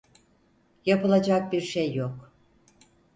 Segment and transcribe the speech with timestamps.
[0.85, 2.33] Yapılacak bir şey yok.